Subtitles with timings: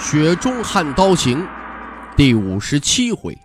[0.00, 1.42] 雪中悍刀行》
[2.16, 3.36] 第五十七回，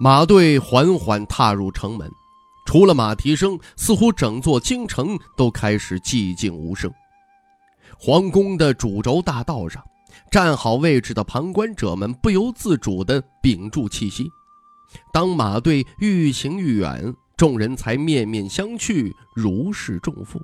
[0.00, 2.10] 马队缓缓踏入城门，
[2.64, 6.90] 除了马蹄声，似乎整座京城都开始寂静无声。
[7.98, 9.84] 皇宫的主轴大道上，
[10.30, 14.32] 站好位置的旁观者们不由自主地屏住气息。
[15.12, 20.40] 当马队愈行愈远，众人才面面相觑，如释重负。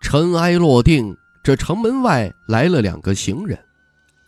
[0.00, 1.16] 尘埃落定。
[1.42, 3.58] 这城门外来了两个行人，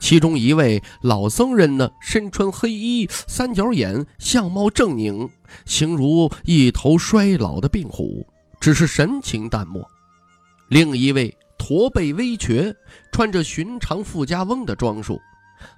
[0.01, 5.29] 其中一位老僧人呢，身穿黑衣，三角眼，相貌狰狞，
[5.67, 8.27] 形如一头衰老的病虎，
[8.61, 9.83] 只是神情淡漠；
[10.69, 12.75] 另一位驼背微瘸，
[13.13, 15.21] 穿着寻常富家翁的装束，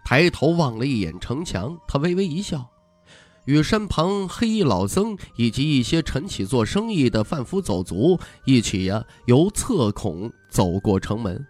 [0.05, 2.65] 抬头望了一眼城墙，他微微一笑。
[3.45, 11.47] 与身旁黑衣老僧以及一些晨起做生意的贩夫走卒一起呀，由侧孔走过城门，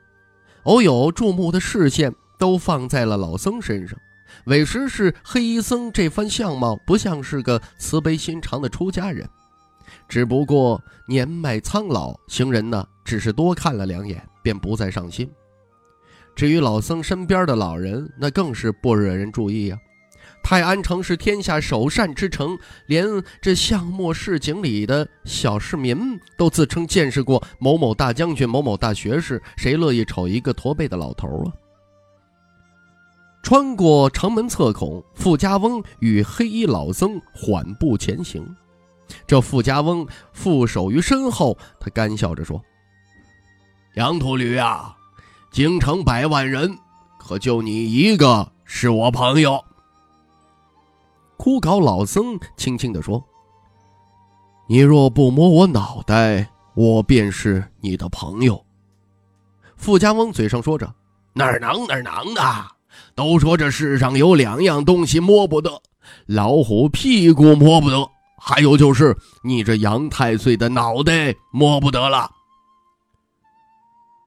[0.64, 3.98] 偶有注目的视线都放在了老僧身上。
[4.46, 9.28] 委实是黑衣僧这番相貌不像是个慈悲心肠的出家人，
[10.08, 15.30] 只不过年迈苍老，行人呢只是多看了两眼，便不再上心。
[16.34, 19.78] 至于老僧身边的老人，那更是不惹人注意呀。
[20.44, 23.06] 泰安城是天下首善之城，连
[23.40, 31.48] 这巷陌市井里的小市民都自称见识过某某大将军、某某大学士，谁乐意瞅一个驼背的老头啊？
[33.42, 38.46] 穿过城门侧孔，富家翁与黑衣老僧缓步前行。
[39.26, 42.62] 这富家翁负手于身后，他干笑着说
[43.96, 44.94] ：“杨秃驴啊，
[45.50, 46.76] 京城百万人，
[47.18, 49.64] 可就你一个是我朋友。”
[51.44, 53.22] 枯槁老僧轻轻地说
[54.66, 58.64] ：“你若不摸我脑袋，我便是你的朋友。”
[59.76, 60.90] 富家翁嘴上说着
[61.36, 62.40] ：“哪儿能哪儿能的？
[63.14, 65.82] 都说这世上有两样东西摸不得，
[66.24, 72.30] 老虎屁股摸不得，还有就是你这杨太岁的脑袋摸不得了。”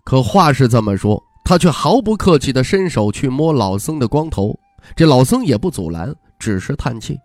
[0.05, 4.55] 可话是这么说，他却毫不客气地伸手去摸老僧的光头，
[4.95, 6.15] 这老僧也不阻拦。
[6.39, 7.17] 只是叹气。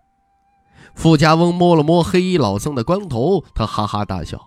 [0.95, 4.39] 富家翁摸了摸黑衣老僧的光头，他哈哈大笑。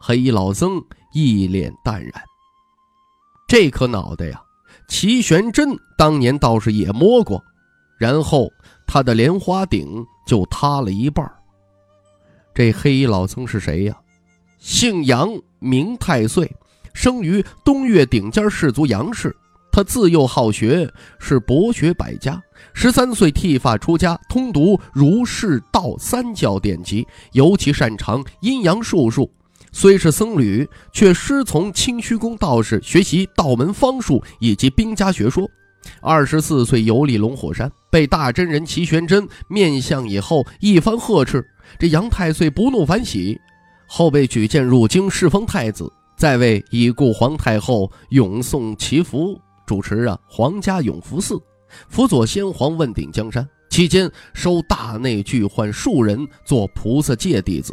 [0.00, 0.82] 黑衣老僧
[1.12, 2.12] 一脸淡然。
[3.46, 4.42] 这颗脑袋呀，
[4.88, 7.42] 齐玄真当年倒是也摸过，
[7.98, 8.48] 然后
[8.86, 11.30] 他的莲花顶就塌了一半。
[12.54, 13.96] 这黑衣老僧是谁呀？
[14.58, 15.28] 姓杨，
[15.58, 16.50] 名太岁，
[16.94, 19.34] 生于东岳顶尖氏族杨氏。
[19.72, 22.42] 他自幼好学，是博学百家。
[22.72, 29.30] 十三岁剃发出家，通读儒释道三教典籍，尤其擅长阴阳术数。
[29.72, 35.48] 虽是僧侣，却师从清虚宫道士学习道门方术以及兵家学说。
[36.02, 41.46] 二十四岁游历龙虎山，被大真人齐玄真面相以后一番呵斥，
[41.78, 43.40] 这杨太岁不怒反喜，
[43.86, 49.40] 后被举荐入京侍奉太子，在位已故皇太后永颂祈福。
[49.70, 51.40] 主持啊，皇家永福寺，
[51.88, 53.48] 辅佐先皇问鼎江山。
[53.68, 57.72] 期间收大内巨宦数人做菩萨界弟子。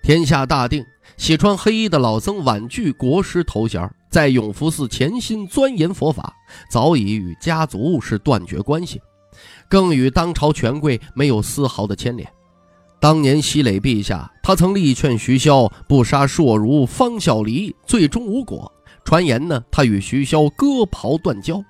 [0.00, 0.84] 天下大定，
[1.16, 6.32] 喜穿黑衣的老僧婉拒国师头衔，在永福寺潜心钻研佛法，
[6.70, 9.02] 早已与家族是断绝关系，
[9.68, 12.32] 更与当朝权贵没有丝毫的牵连。
[13.00, 18.72] 当年西磊陛下，他曾力劝徐骁不杀硕如方孝离，最终无果。
[19.06, 21.62] 传言呢，他与徐骁割袍断交。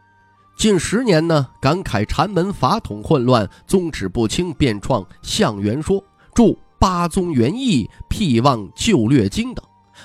[0.57, 6.01] 近十年呢，感慨禅门法统混乱，宗旨不清，便创《相元说》，
[6.35, 6.45] 著
[6.79, 9.63] 《八宗元义》，辟妄旧略经等，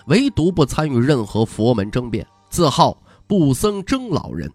[0.07, 4.51] 唯独不参与任何佛门争辩，自号不僧争老人，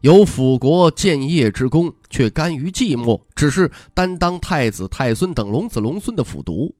[0.00, 6.74] 有辅国建业之功，却甘于寂寞，只是担当太子太孙等龙子龙孙的辅读。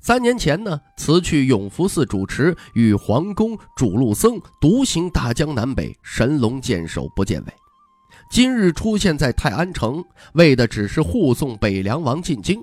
[0.00, 7.52] 三年前呢，辞去永福寺主持，与皇宫主路僧独行大江南北，神龙见首不见尾。
[8.30, 10.04] 今日出现在泰安城，
[10.34, 12.62] 为的只是护送北凉王进京。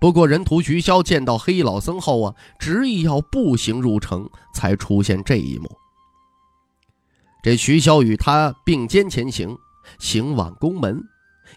[0.00, 5.70] 不过人徒徐骁见到黑衣老僧后啊，执意要步行入城，才出现这一幕。
[7.42, 9.56] 这徐骁与他并肩前行，
[9.98, 11.02] 行往宫门。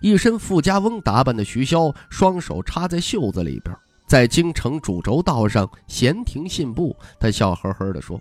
[0.02, 3.76] 一身富家翁打扮的徐骁，双手插在袖子里边，
[4.06, 6.96] 在京城主轴道上闲庭信步。
[7.20, 8.20] 他笑呵呵地说：“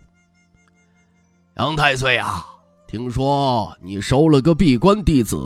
[1.59, 2.45] 杨太岁啊，
[2.87, 5.37] 听说你收了个闭关弟子，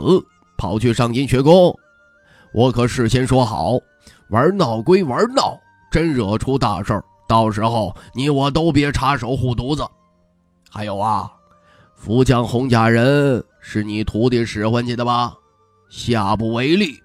[0.57, 1.77] 跑去上阴学宫。
[2.53, 3.77] 我可事先说好，
[4.29, 5.59] 玩闹归玩闹，
[5.91, 9.85] 真惹出大事，到时候你我都别插手护犊子。
[10.71, 11.31] 还有啊，
[11.95, 15.35] 福将洪甲人是你徒弟使唤去的吧？”
[15.89, 17.01] 下不为例。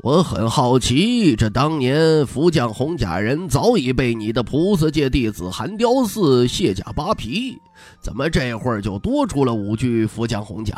[0.00, 7.58] 我很好奇，这当年福将红甲人早已被你的菩萨界弟子寒雕寺卸甲扒皮，
[8.00, 10.76] 怎么这会儿就多出了五具福将红甲？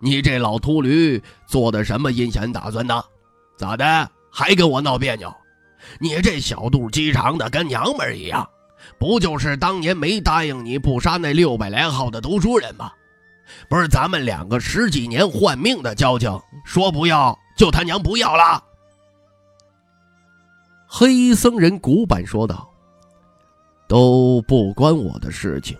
[0.00, 3.00] 你这老秃驴做的什么阴险打算呢？
[3.56, 5.32] 咋的，还跟我闹别扭？
[6.00, 8.44] 你这小肚鸡肠的，跟娘们一样，
[8.98, 12.90] 不就是当年没答应你不杀那六百来号的读书人吗？
[13.68, 18.62] 不是咱们两个十几年换命的交情，说不要就他娘不要了。
[20.86, 22.68] 黑僧人古板说道
[23.86, 25.76] ：“都不关我的事情。”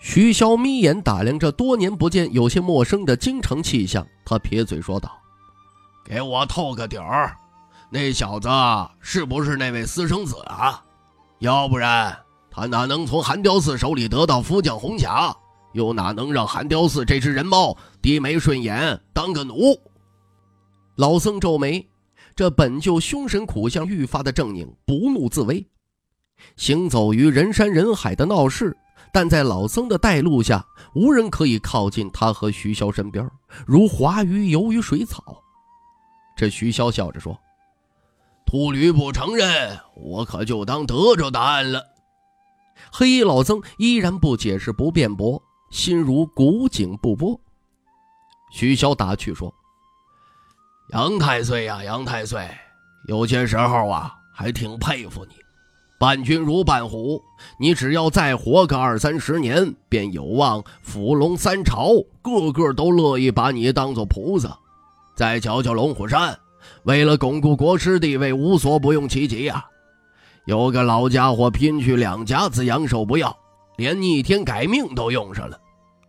[0.00, 5.10] 徐骁眯眼打量着多年不见、有些陌生的京城气象，他撇嘴说道
[6.04, 7.36] ：“给我透个底儿，
[7.90, 8.48] 那小子
[9.00, 10.82] 是不是那位私生子啊？
[11.40, 12.16] 要不然
[12.50, 15.34] 他哪能从寒雕寺手里得到福将红甲？”
[15.78, 19.54] 又哪能让寒雕寺这只人猫低眉顺眼当个奴？
[20.96, 21.88] 老僧皱眉，
[22.34, 25.64] 这本就凶神苦相愈发的狰狞，不怒自威。
[26.56, 28.76] 行走于人山人海的闹市，
[29.12, 30.66] 但在老僧的带路下，
[30.96, 33.30] 无人可以靠近他和徐骁身边，
[33.64, 35.40] 如滑鱼游于水草。
[36.36, 37.38] 这徐骁笑着说
[38.44, 41.84] ：“秃驴不承认，我可就当得着答案了。”
[42.92, 45.40] 黑衣老僧依然不解释，不辩驳。
[45.70, 47.38] 心如古井不波。
[48.50, 49.52] 徐骁打趣说
[50.92, 52.48] ：“杨太岁呀，杨太岁，
[53.06, 55.34] 有些时候啊，还挺佩服你。
[55.98, 57.20] 伴君如伴虎，
[57.58, 61.90] 你只要再活个二三十年，便有望伏龙三朝，
[62.22, 64.56] 个个都乐意把你当做菩萨。
[65.16, 66.38] 再瞧瞧龙虎山，
[66.84, 69.66] 为了巩固国师地位，无所不用其极呀。
[70.46, 73.36] 有个老家伙拼去两家子阳寿不要。”
[73.78, 75.58] 连逆天改命都用上了，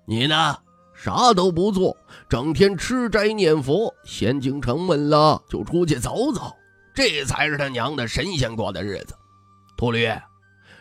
[0.05, 0.57] 你呢？
[0.95, 1.95] 啥都不做，
[2.27, 6.53] 整天吃斋念佛，闲经城闷了就出去走走，
[6.95, 9.15] 这才是他娘的神仙过的日子。
[9.77, 10.09] 秃驴，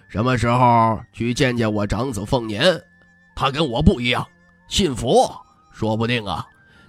[0.08, 2.82] 什么时候去见见我长子凤年？
[3.36, 4.26] 他跟我不一样，
[4.66, 5.30] 信佛，
[5.70, 6.44] 说不定啊，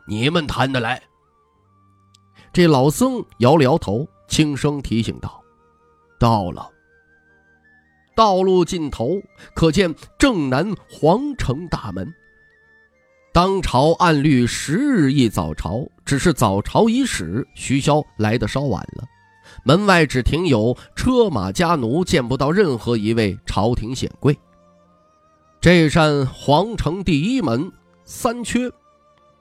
[0.08, 1.00] 你们谈得来。
[2.54, 5.44] 这老僧摇了摇头，轻声提醒道
[6.18, 6.68] ：“到了。”
[8.20, 9.22] 道路尽头
[9.54, 12.14] 可见正南皇城大门。
[13.32, 19.06] 当朝按律十日一早朝，只是早朝已始，徐骁来的稍晚了。
[19.64, 24.38] 门外只停有车马家奴，见不到任何一位朝廷显贵。
[25.62, 27.72] 这扇皇城第一门
[28.04, 28.70] 三缺，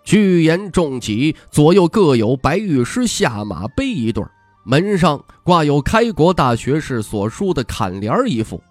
[0.04, 4.24] 巨檐重脊，左右各有白玉狮下马碑一对
[4.62, 8.62] 门上挂有开国大学士所书的坎联一副。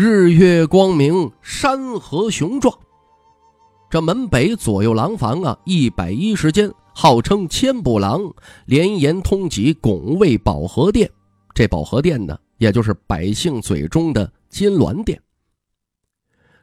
[0.00, 2.72] 日月光明，山河雄壮。
[3.90, 8.32] 这门北左右廊房啊，一百一十间，号称千步廊，
[8.66, 11.10] 连延通脊，拱卫保和殿。
[11.52, 15.20] 这保和殿呢，也就是百姓嘴中的金銮殿。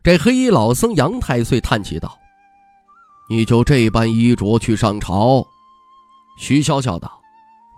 [0.01, 2.17] 这黑衣老僧杨太岁叹气道
[3.29, 5.45] ：“你就这般衣着去上朝？”
[6.39, 7.19] 徐潇笑道：“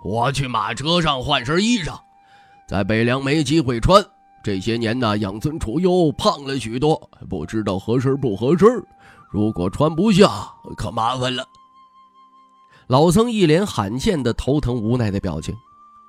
[0.06, 2.00] 我去马车上换身衣裳，
[2.70, 4.06] 在北凉没机会穿。”
[4.44, 8.68] 这些年呢，养尊处优，胖了许多，不知道合身不合身。
[9.30, 10.30] 如果穿不下，
[10.78, 11.46] 可麻烦了。
[12.88, 15.54] 老僧一脸罕见的头疼无奈的表情。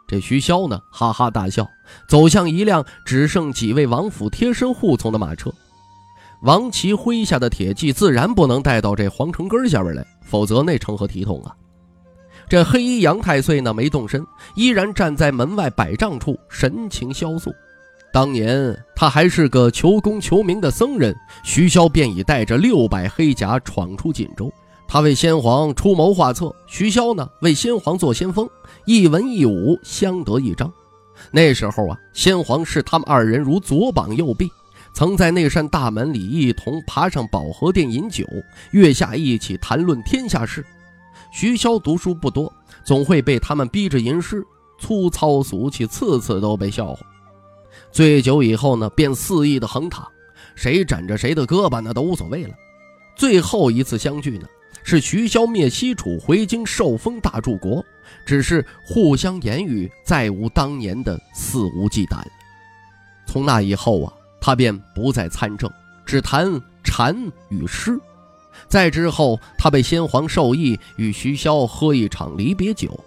[0.06, 1.66] 这徐骁呢，哈哈大笑，
[2.08, 5.52] 走向一辆只剩几位王府贴身护从的马车。
[6.42, 11.54] 王琦麾下的铁骑自然不能带到这皇城根下边来，否则那成何体统啊！
[12.48, 17.52] 这黑衣杨太岁呢，没动身，依然站在门外百丈处，神情萧肃。
[18.12, 24.50] 当年他还是个求功求名的僧人，徐骁便已带着六百黑甲闯出锦州。
[24.88, 28.48] 他为先皇出谋划策，徐骁呢为先皇做先锋，
[28.86, 30.72] 一文一武相得益彰。
[31.30, 34.50] 那时候啊，先皇视他们二人如左膀右臂，
[34.94, 38.24] 曾在那扇大门里一同爬上保和殿饮酒，
[38.70, 40.64] 月下一起谈论天下事。
[41.30, 42.50] 徐骁读书不多，
[42.82, 44.42] 总会被他们逼着吟诗，
[44.80, 46.98] 粗糙俗气，次次都被笑话。
[47.90, 50.06] 醉酒以后呢，便肆意的横躺，
[50.54, 52.54] 谁枕着谁的胳膊那都无所谓了。
[53.16, 54.46] 最后一次相聚呢，
[54.84, 57.84] 是徐骁灭西楚回京受封大柱国，
[58.24, 62.22] 只是互相言语再无当年的肆无忌惮。
[63.26, 65.70] 从那以后啊，他便不再参政，
[66.06, 67.16] 只谈禅
[67.48, 67.98] 与诗。
[68.68, 72.98] 再之后，他被先皇授意与徐骁喝一场离别酒，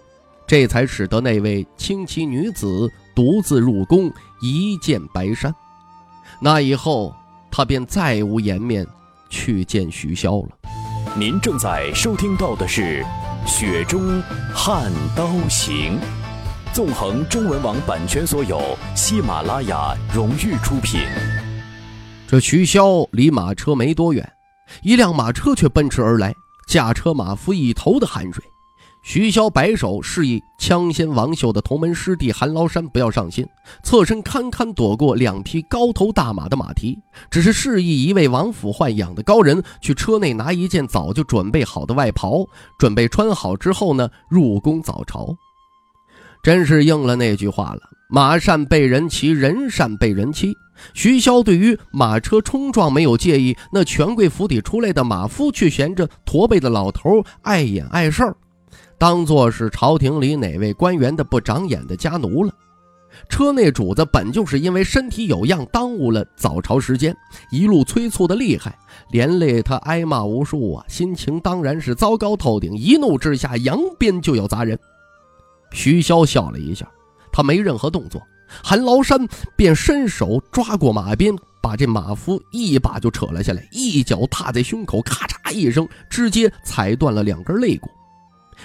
[0.46, 5.54] 这才使得那位青旗女子独自入宫一见白山。
[6.40, 7.14] 那以后，
[7.50, 8.86] 他便再无颜面
[9.28, 10.48] 去见徐骁了。
[11.16, 13.04] 您正在收听到的是
[13.46, 14.22] 《雪中
[14.54, 15.98] 悍刀行》，
[16.72, 18.60] 纵横中文网版权所有，
[18.94, 21.00] 喜马拉雅荣誉出品。
[22.26, 24.32] 这徐骁离马车没多远，
[24.82, 26.34] 一辆马车却奔驰而来，
[26.66, 28.42] 驾车马夫一头的汗水。
[29.02, 33.44] 徐骁摆手示意枪仙王秀的同门师弟韩崂山不要上心，
[33.82, 36.96] 侧身堪堪躲过两匹高头大马的马蹄，
[37.28, 42.46] 只是示意一位王府豢养的高人去车内拿一件早就准备好的外袍，
[42.78, 45.36] 准备穿好之后呢，入宫早朝。
[46.44, 50.54] 真是应了那句话了：马善被人骑，人善被人欺。
[50.94, 58.36] 徐骁对于马车冲撞没有介意，那权贵府邸出来的马夫却嫌着驼背的老头碍眼碍事儿。
[59.02, 62.54] 当做是朝廷里哪位官员的不长眼的家奴了。
[63.28, 67.12] 车内主子本就是因为身体有恙，耽误了早朝时间，
[67.50, 68.78] 一路催促的厉害，
[69.10, 72.76] 连累他挨骂无数啊，心情当然是糟糕透顶。
[72.76, 74.78] 一怒之下，扬鞭就要砸人。
[75.72, 76.88] 徐骁笑了一下，
[77.32, 78.22] 他没任何动作，
[78.62, 87.90] 韩崂山便伸手抓过马鞭，把这马夫一把就扯了下来，一脚踏在胸口，咔嚓一声，直接踩断了两根肋骨。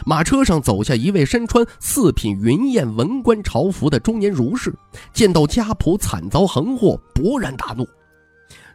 [0.06, 4.74] 马车上走下一位身穿四品云燕文官朝服的中年儒士，
[5.14, 7.88] 见到家仆惨遭横祸，勃然大怒。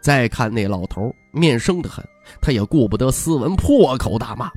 [0.01, 2.05] 再看那老头，面生得很，
[2.41, 4.51] 他也顾不得斯文，破口大骂，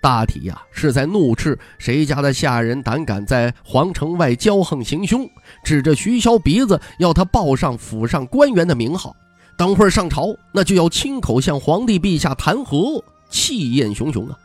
[0.00, 5.28] 大体呀是在怒斥谁家的下人胆敢在皇城外骄横行凶，
[5.64, 9.14] 指着徐骁鼻子要他报上府上官员的名号，
[9.58, 14.38] 等会儿上朝那就要亲口向皇帝陛下弹劾，气焰熊熊啊！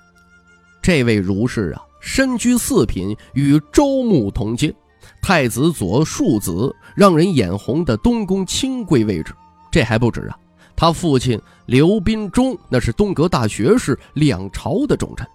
[0.81, 4.73] 这位儒士啊，身居四品，与周穆同阶，
[5.21, 9.33] 太子左庶子，让人眼红的东宫清贵位置。
[9.71, 10.37] 这还不止啊，
[10.75, 15.25] 他父亲刘斌中那是东阁大学士，两朝的重臣。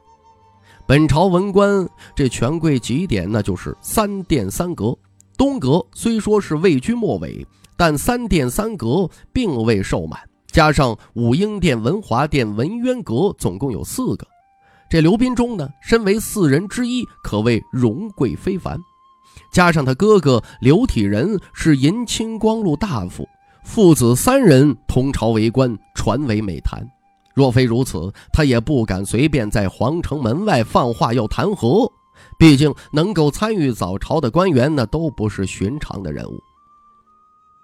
[0.86, 4.96] 本朝文官这权贵几点，那就是三殿三阁。
[5.36, 14.26] 东阁虽说是位居末尾，但三殿三阁并未受满，加上武英殿、文华殿、文渊阁，总共有四个。
[14.88, 18.78] 这刘斌中呢，身为四人之一，可谓荣贵非凡。
[19.52, 23.26] 加上他哥哥刘体仁是银青光禄大夫，
[23.64, 26.86] 父子三人同朝为官，传为美谈。
[27.34, 31.90] 若非如此，他也不敢随便在皇城门外放话要弹劾。
[32.38, 36.40] 毕竟能够参与早朝的官员，那都不是寻常的人物。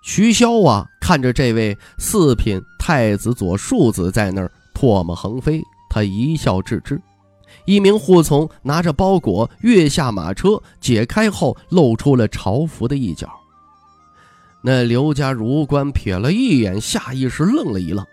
[0.03, 7.01] 徐骁啊，看着这位四品太子左庶子在那儿唾沫横飞，他一笑置之。
[7.65, 13.29] 一名护从拿着包裹跃下马车，解开后露出了朝服的一角。
[14.63, 18.05] 那刘家儒官瞥了一眼，下意识愣了一愣。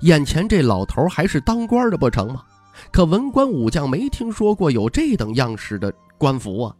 [0.00, 2.42] 眼前这老头还是当官的不成吗？
[2.90, 6.74] 可文官武将没听说过有这等样式的官服啊！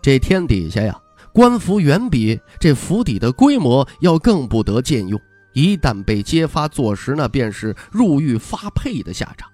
[0.00, 0.98] 这天底下呀，
[1.32, 5.20] 官服远比这府邸的规模要更不得见用。
[5.52, 9.48] 一旦被揭发坐实，那便是入狱发配的下场。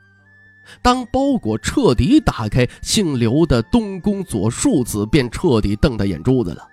[0.83, 6.67] 当包裹彻底打开，姓刘的东宫左庶子便彻底瞪大眼珠子了。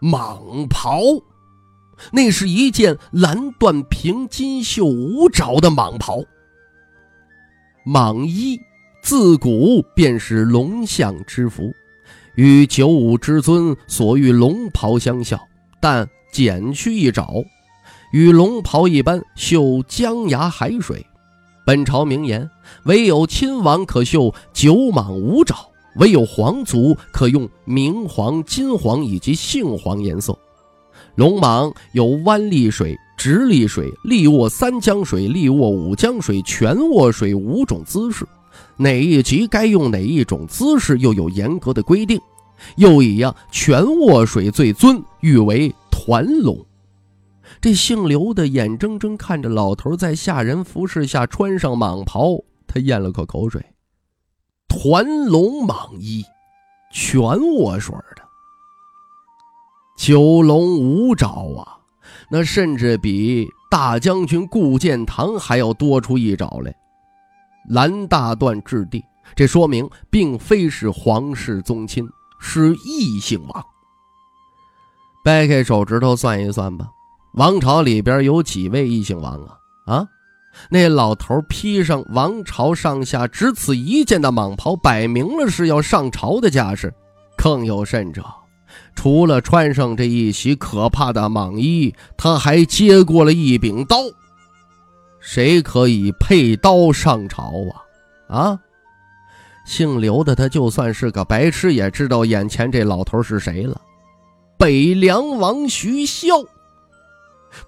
[0.00, 1.00] 蟒袍，
[2.12, 6.22] 那是一件蓝缎平金绣五爪的蟒袍。
[7.86, 8.60] 蟒衣
[9.02, 11.72] 自古便是龙象之服，
[12.34, 15.38] 与九五之尊所御龙袍相效，
[15.80, 17.44] 但减去一爪，
[18.12, 21.06] 与龙袍一般绣江崖海水。
[21.64, 22.48] 本朝名言：
[22.84, 25.56] 唯有亲王可绣九蟒五爪，
[25.96, 30.38] 唯有皇族可用明黄、金黄以及杏黄颜色。
[31.14, 38.26] 龙蟒有弯立水、直立水、立卧三江水、立卧五江水、全卧水五种姿势，
[38.76, 42.20] 哪一级该用哪一种姿势又有严格的规定。
[42.76, 46.58] 又以呀全卧水最尊，誉为团龙。
[47.64, 53.64] 这姓刘的眼睁睁看着老头在下人服侍下穿上蟒袍，他咽了口口水。
[54.68, 56.22] 团龙蟒衣，
[56.92, 58.22] 全卧水的，
[59.96, 61.78] 九龙五爪啊，
[62.28, 66.76] 那甚至比大将军顾建堂还要多出一爪来。
[67.70, 69.02] 蓝大段置地，
[69.34, 72.06] 这说明并非是皇室宗亲，
[72.38, 73.64] 是异姓王。
[75.24, 76.90] 掰开手指头算一算吧，
[77.34, 79.58] 王朝里边有几位异姓王啊？
[79.86, 80.08] 啊，
[80.70, 86.94] 那老头披上王朝上下只此一件的蟒袍，摆明了是要上朝的架势。
[87.36, 88.24] 更有甚者，
[88.94, 93.96] 除了穿上这一袭可怕的蟒衣，他还接过了一柄刀。
[95.18, 97.50] 谁可以配刀上朝
[98.28, 98.38] 啊？
[98.38, 98.60] 啊，
[99.66, 103.80] 姓刘的他就算是个白痴，也知道眼前这老头是谁了。
[104.56, 106.36] 北凉王徐骁，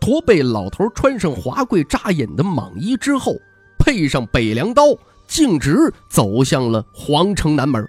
[0.00, 3.36] 驼背老头穿上华贵扎眼的蟒衣之后，
[3.78, 4.82] 配上北凉刀，
[5.26, 7.86] 径直走向了皇城南门。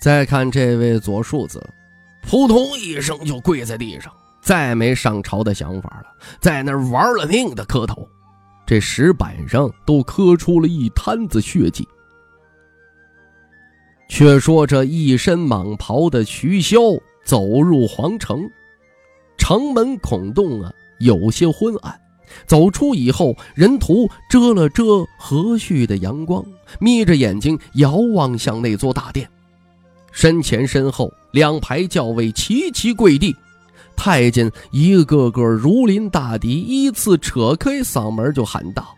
[0.00, 1.62] 再看这位左庶子，
[2.22, 4.12] 扑通一声就跪在地上，
[4.42, 6.06] 再没上朝的想法了，
[6.40, 8.08] 在那玩了命的磕头，
[8.66, 11.86] 这石板上都磕出了一摊子血迹。
[14.08, 16.78] 却说这一身蟒袍的徐骁。
[17.24, 18.50] 走入皇城，
[19.38, 21.98] 城门孔洞啊有些昏暗。
[22.46, 26.42] 走出以后，人图遮了遮和煦的阳光，
[26.80, 29.28] 眯着眼睛遥望向那座大殿。
[30.12, 33.36] 身前身后两排教位齐齐跪地，
[33.96, 38.94] 太监一个个如临大敌，依次扯开嗓门就喊道：“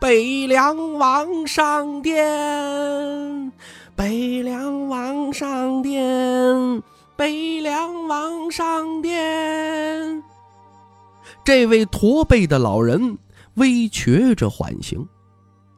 [0.00, 3.52] 北凉王上殿，
[3.94, 6.82] 北凉王上殿。”
[7.16, 10.23] 北凉王上殿，
[11.44, 13.18] 这位驼背的老人
[13.54, 15.06] 微瘸着缓行，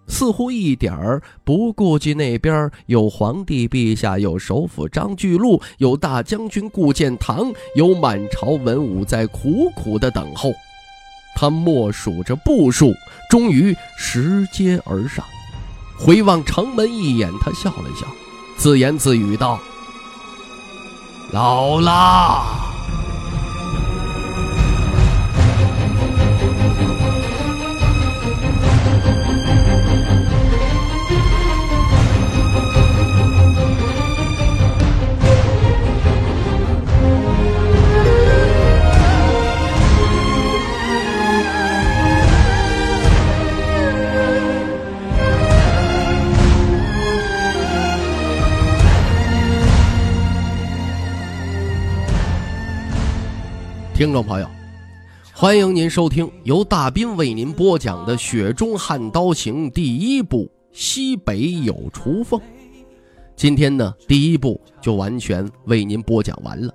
[0.07, 10.53] 似乎一点儿不顾及那边有皇帝陛下，有首辅张巨鹿，有大将军顾建堂，有满朝文武在苦苦的等候。
[11.35, 12.95] 他默数着步数，
[13.29, 15.25] 终于拾阶而上，
[15.99, 18.07] 回望城门一眼，他笑了笑，
[18.57, 19.59] 自言自语道。
[21.33, 22.66] 老了。
[53.97, 54.47] 听众朋友，
[55.33, 62.39] 欢迎您收听由大斌为您播讲的《雪中悍刀行》第一部《西北有雏凤》。
[63.37, 66.71] 今天呢，第一部就完全为您播讲完了。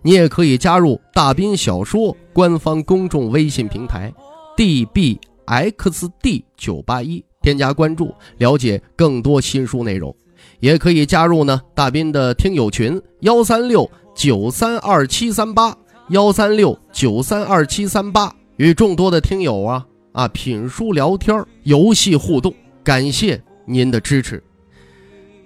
[0.00, 4.10] 你也可以加入大斌小说官方公众微信平台
[4.56, 10.16] dbxd 九八一，添加关注，了解更多新书内容。
[10.58, 15.76] 也可以加入呢大斌的听友群幺三六九三二七三八。
[16.08, 24.42] 幺三六九三二七三八，与众多的听友啊啊品书聊天、游戏互动，感谢您的支持。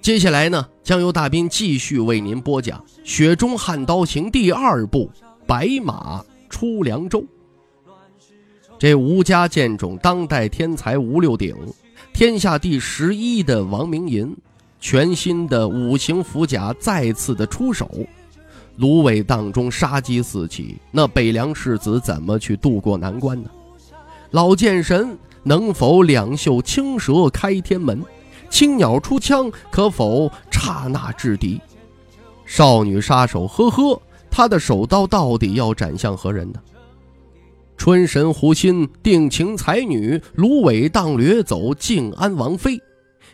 [0.01, 5.11] 接下来呢，将由大斌继续为您播讲《雪中悍刀行》第二部
[5.47, 7.21] 《白马出凉州》。
[8.79, 11.55] 这吴家剑种当代天才吴六鼎，
[12.15, 14.35] 天下第十一的王明银，
[14.81, 17.91] 全新的五行符甲再次的出手。
[18.77, 23.51] 芦苇荡中杀机四起，那北凉世子怎么去渡过难关呢？
[24.31, 28.03] 老剑神能否两袖青蛇开天门？
[28.51, 31.61] 青鸟出枪可否刹那制敌？
[32.45, 36.61] 少女杀手呵呵，他的手刀到底要斩向何人呢？
[37.77, 42.81] 春神狐心定情才女，芦苇荡掠走静安王妃，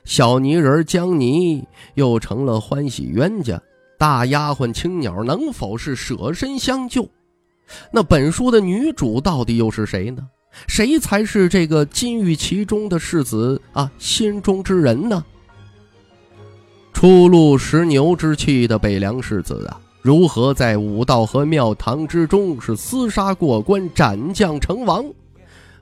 [0.04, 3.60] 小泥人江泥又成了欢喜冤家。
[4.02, 7.08] 大丫鬟青鸟能否是舍身相救？
[7.92, 10.26] 那本书的女主到底又是谁呢？
[10.66, 15.24] 谁才是这个金玉其中的世子啊心中之人呢？
[16.92, 25.04] 初露石牛之气的北凉世子啊，如何在武道和庙堂之中是厮杀过关，斩将成王？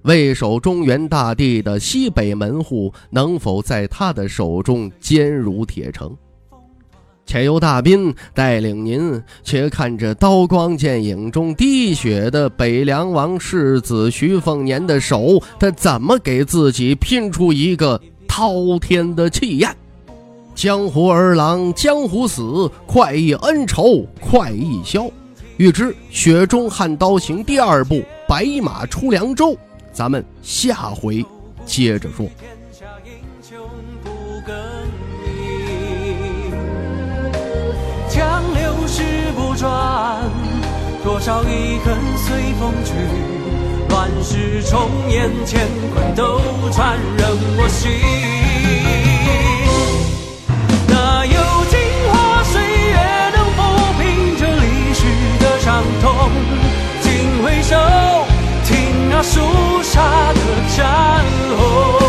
[0.03, 6.15] 为守中原大地的西北门户，能否在他的手中坚如铁城？
[7.31, 19.73] 且由大兵带领您，且看这刀光剑影中滴血的北凉王世子徐凤年的手，他怎么给自己拼出一个滔天的气焰？
[20.57, 25.09] 江湖儿郎江湖死，快意恩仇快意消。
[25.57, 27.95] 欲知《雪中悍刀行》第二部
[28.27, 29.53] 《白马出凉州》，
[29.93, 31.25] 咱们下回
[31.65, 32.27] 接着说。
[39.61, 39.69] 转，
[41.05, 42.95] 多少遗恨随风去。
[43.91, 46.41] 乱世重演，乾坤都
[46.73, 47.91] 传人我心。
[50.89, 51.37] 哪有
[51.69, 51.79] 镜
[52.11, 52.97] 花水月
[53.35, 53.59] 能抚
[54.01, 54.03] 平
[54.39, 54.99] 这历史
[55.39, 56.09] 的伤痛？
[57.03, 57.77] 请回首，
[58.65, 58.71] 听
[59.11, 59.41] 那肃
[59.83, 60.41] 杀的
[60.75, 61.23] 战
[61.59, 62.00] 吼。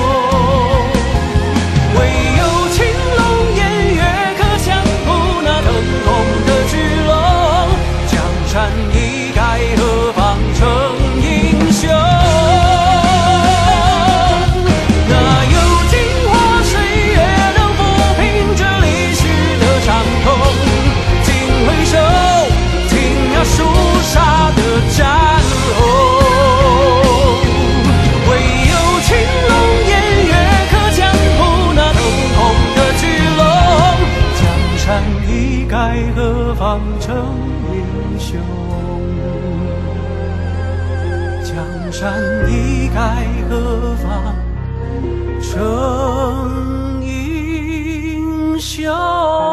[42.48, 44.36] 你该何方
[45.42, 49.51] 成英雄？